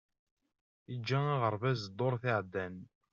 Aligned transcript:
Iǧǧa 0.93 1.19
aɣerbaz 1.33 1.81
ddurt 1.89 2.23
iεeddan. 2.31 2.75